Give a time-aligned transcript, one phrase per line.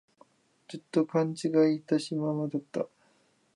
[0.67, 2.87] ずっと勘違いしたままだった